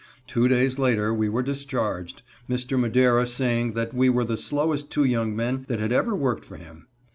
[0.25, 2.75] Two days later we were discharged, Mr.
[2.79, 6.57] Madera saying that we were the slowest two young men that had ever worked for
[6.57, 6.87] him.